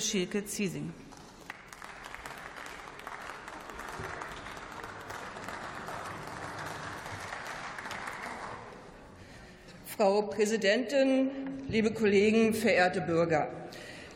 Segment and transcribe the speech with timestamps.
[0.00, 0.92] Schielke-Ziesing.
[9.96, 11.30] Frau Präsidentin,
[11.68, 13.48] liebe Kollegen, verehrte Bürger!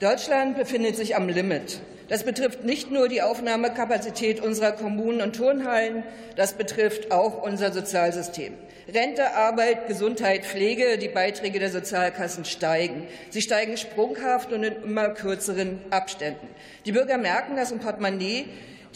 [0.00, 1.80] Deutschland befindet sich am Limit.
[2.10, 6.02] Das betrifft nicht nur die Aufnahmekapazität unserer Kommunen und Turnhallen,
[6.34, 8.54] das betrifft auch unser Sozialsystem.
[8.92, 13.06] Rente, Arbeit, Gesundheit, Pflege, die Beiträge der Sozialkassen steigen.
[13.30, 16.48] Sie steigen sprunghaft und in immer kürzeren Abständen.
[16.84, 18.46] Die Bürger merken das im Portemonnaie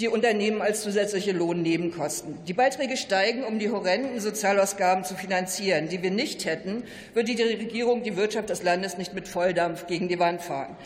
[0.01, 2.39] die Unternehmen als zusätzliche Lohnnebenkosten.
[2.49, 6.83] Die Beiträge steigen, um die horrenden Sozialausgaben zu finanzieren, die wir nicht hätten,
[7.15, 10.77] würde die Regierung die Wirtschaft des Landes nicht mit Volldampf gegen die Wand fahren.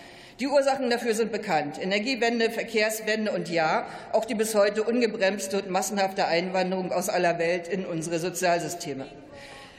[0.41, 1.83] Die Ursachen dafür sind bekannt.
[1.83, 7.67] Energiewende, Verkehrswende und ja, auch die bis heute ungebremste und massenhafte Einwanderung aus aller Welt
[7.67, 9.07] in unsere Sozialsysteme.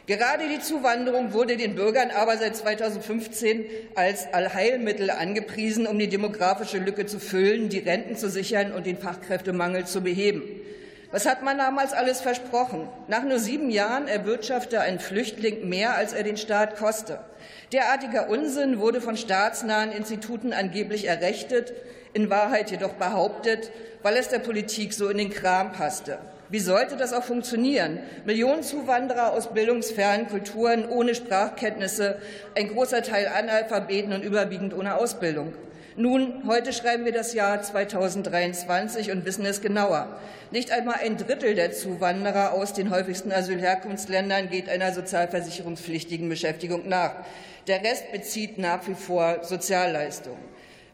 [0.06, 3.64] Gerade die Zuwanderung wurde den Bürgern aber seit 2015
[3.96, 8.98] als Allheilmittel angepriesen, um die demografische Lücke zu füllen, die Renten zu sichern und den
[8.98, 10.42] Fachkräftemangel zu beheben.
[11.12, 12.88] Was hat man damals alles versprochen?
[13.08, 17.20] Nach nur sieben Jahren erwirtschaftete ein Flüchtling mehr, als er den Staat kostet.
[17.74, 21.74] Derartiger Unsinn wurde von staatsnahen Instituten angeblich errechtet,
[22.14, 23.72] in Wahrheit jedoch behauptet,
[24.04, 26.20] weil es der Politik so in den Kram passte.
[26.50, 28.00] Wie sollte das auch funktionieren?
[28.26, 32.20] Millionen Zuwanderer aus bildungsfernen Kulturen ohne Sprachkenntnisse,
[32.56, 35.54] ein großer Teil Analphabeten und überwiegend ohne Ausbildung.
[36.02, 40.08] Nun, heute schreiben wir das Jahr 2023 und wissen es genauer.
[40.50, 47.16] Nicht einmal ein Drittel der Zuwanderer aus den häufigsten Asylherkunftsländern geht einer sozialversicherungspflichtigen Beschäftigung nach.
[47.68, 50.40] Der Rest bezieht nach wie vor Sozialleistungen.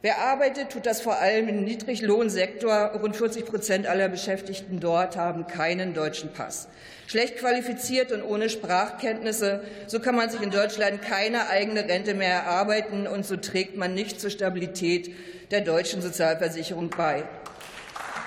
[0.06, 2.92] Wer arbeitet, tut das vor allem im Niedriglohnsektor.
[3.02, 6.68] Rund 40 Prozent aller Beschäftigten dort haben keinen deutschen Pass.
[7.08, 12.36] Schlecht qualifiziert und ohne Sprachkenntnisse, so kann man sich in Deutschland keine eigene Rente mehr
[12.36, 15.12] erarbeiten, und so trägt man nicht zur Stabilität
[15.50, 17.24] der deutschen Sozialversicherung bei.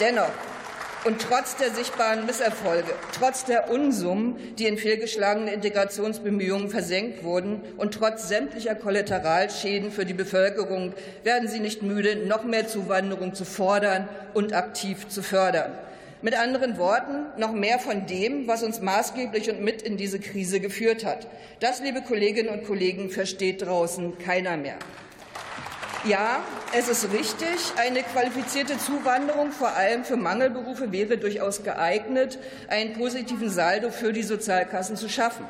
[0.01, 0.33] Dennoch
[1.04, 7.94] und trotz der sichtbaren Misserfolge, trotz der Unsummen, die in fehlgeschlagene Integrationsbemühungen versenkt wurden, und
[7.94, 10.92] trotz sämtlicher Kollateralschäden für die Bevölkerung
[11.25, 15.72] werden Sie nicht müde, noch mehr Zuwanderung zu fordern und aktiv zu fördern.
[16.20, 20.58] Mit anderen Worten, noch mehr von dem, was uns maßgeblich und mit in diese Krise
[20.58, 21.28] geführt hat.
[21.60, 24.78] Das, liebe Kolleginnen und Kollegen, versteht draußen keiner mehr.
[26.08, 26.42] Ja,
[26.74, 32.38] es ist richtig, eine qualifizierte Zuwanderung, vor allem für Mangelberufe, wäre durchaus geeignet,
[32.69, 35.46] einen positiven Saldo für die Sozialkassen zu schaffen.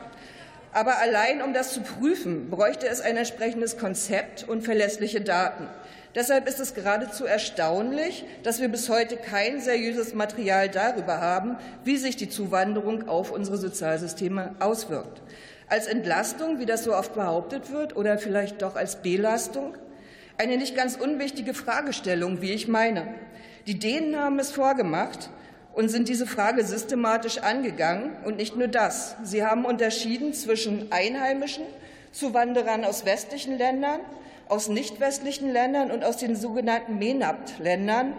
[0.72, 5.68] Aber allein um das zu prüfen, bräuchte es ein entsprechendes Konzept und verlässliche Daten.
[6.16, 11.98] Deshalb ist es geradezu erstaunlich, dass wir bis heute kein seriöses Material darüber haben, wie
[11.98, 15.22] sich die Zuwanderung auf unsere Sozialsysteme auswirkt.
[15.68, 19.76] Als Entlastung, wie das so oft behauptet wird, oder vielleicht doch als Belastung?
[20.40, 23.12] Eine nicht ganz unwichtige Fragestellung, wie ich meine.
[23.66, 25.30] Die Dänen haben es vorgemacht
[25.74, 28.12] und sind diese Frage systematisch angegangen.
[28.24, 29.16] Und nicht nur das.
[29.24, 31.64] Sie haben unterschieden zwischen Einheimischen,
[32.12, 33.98] Zuwanderern aus westlichen Ländern,
[34.48, 38.12] aus nicht westlichen Ländern und aus den sogenannten MENAPT-Ländern.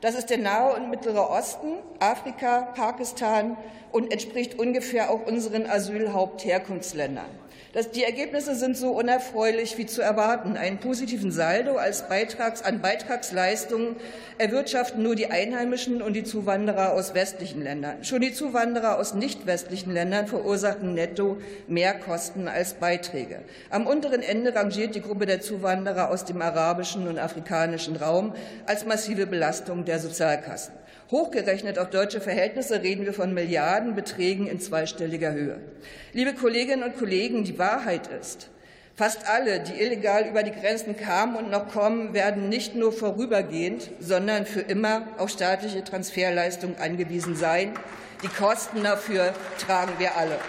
[0.00, 3.56] Das ist der Nahe und Mittlere Osten, Afrika, Pakistan
[3.90, 7.26] und entspricht ungefähr auch unseren Asylhauptherkunftsländern.
[7.94, 10.56] Die Ergebnisse sind so unerfreulich wie zu erwarten.
[10.56, 13.96] Einen positiven Saldo als Beitrags an Beitragsleistungen
[14.38, 18.04] erwirtschaften nur die Einheimischen und die Zuwanderer aus westlichen Ländern.
[18.04, 23.40] Schon die Zuwanderer aus nicht westlichen Ländern verursachen netto mehr Kosten als Beiträge.
[23.70, 28.34] Am unteren Ende rangiert die Gruppe der Zuwanderer aus dem arabischen und afrikanischen Raum
[28.66, 30.74] als massive Belastung der Sozialkassen.
[31.14, 35.60] Hochgerechnet auf deutsche Verhältnisse reden wir von Milliardenbeträgen in zweistelliger Höhe.
[36.12, 38.48] Liebe Kolleginnen und Kollegen, die Wahrheit ist,
[38.96, 43.90] fast alle, die illegal über die Grenzen kamen und noch kommen, werden nicht nur vorübergehend,
[44.00, 47.74] sondern für immer auf staatliche Transferleistungen angewiesen sein.
[48.24, 50.40] Die Kosten dafür tragen wir alle.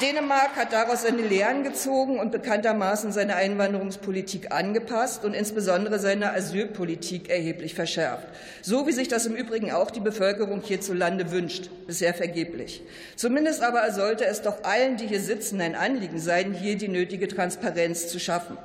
[0.00, 7.28] Dänemark hat daraus seine Lehren gezogen und bekanntermaßen seine Einwanderungspolitik angepasst und insbesondere seine Asylpolitik
[7.28, 8.26] erheblich verschärft.
[8.62, 12.82] So wie sich das im Übrigen auch die Bevölkerung hierzulande wünscht, bisher vergeblich.
[13.16, 17.28] Zumindest aber sollte es doch allen, die hier sitzen, ein Anliegen sein, hier die nötige
[17.28, 18.56] Transparenz zu schaffen.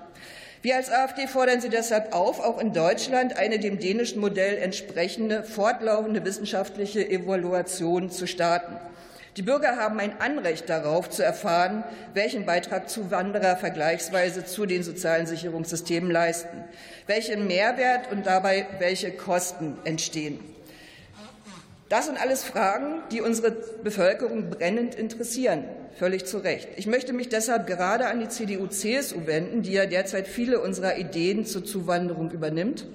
[0.62, 5.44] Wir als AfD fordern Sie deshalb auf, auch in Deutschland eine dem dänischen Modell entsprechende
[5.44, 8.78] fortlaufende wissenschaftliche Evaluation zu starten.
[9.36, 11.84] Die Bürger haben ein Anrecht darauf, zu erfahren,
[12.14, 16.64] welchen Beitrag Zuwanderer vergleichsweise zu den sozialen Sicherungssystemen leisten,
[17.08, 20.40] welchen Mehrwert und dabei welche Kosten entstehen.
[21.90, 25.66] Das sind alles Fragen, die unsere Bevölkerung brennend interessieren.
[26.00, 26.70] völlig zu Recht.
[26.76, 31.46] Ich möchte mich deshalb gerade an die CDU-CSU wenden, die ja derzeit viele unserer Ideen
[31.46, 32.88] zur Zuwanderung übernimmt.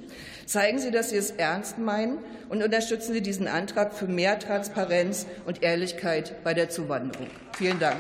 [0.46, 2.19] Zeigen Sie, dass Sie es ernst meinen
[2.49, 7.29] und unterstützen Sie diesen Antrag für mehr Transparenz und Ehrlichkeit bei der Zuwanderung.
[7.56, 7.99] Vielen Dank.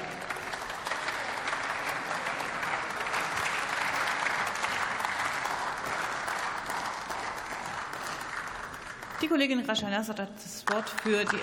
[9.20, 11.40] Die Kollegin Raschanaz hat das Wort für die